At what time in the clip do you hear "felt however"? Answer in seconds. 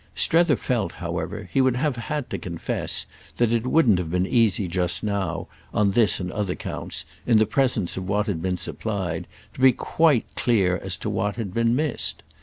0.55-1.47